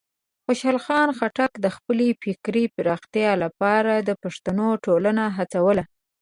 [0.45, 5.77] خوشحال خان خټک د خپلې فکري پراختیا لپاره د پښتنو ټولنه هڅول.